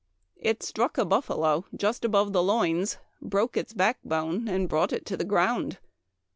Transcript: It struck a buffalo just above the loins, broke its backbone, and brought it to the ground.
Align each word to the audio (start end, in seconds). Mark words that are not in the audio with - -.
It 0.39 0.63
struck 0.63 0.97
a 0.97 1.05
buffalo 1.05 1.65
just 1.75 2.03
above 2.03 2.33
the 2.33 2.41
loins, 2.41 2.97
broke 3.21 3.55
its 3.55 3.71
backbone, 3.75 4.47
and 4.47 4.67
brought 4.67 4.91
it 4.93 5.05
to 5.05 5.15
the 5.15 5.23
ground. 5.25 5.77